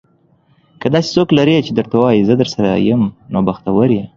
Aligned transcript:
که 0.81 0.87
داسې 0.93 1.09
څوک 1.15 1.29
لرې 1.37 1.57
چې 1.65 1.71
درته 1.77 1.95
وايي, 2.01 2.27
زه 2.29 2.33
درسره 2.41 2.69
یم. 2.87 3.01
نو 3.33 3.39
بختور 3.47 3.89
یې. 3.97 4.03